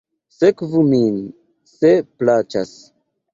[0.35, 1.19] Sekvu min,
[1.75, 1.93] se
[2.23, 2.73] plaĉas.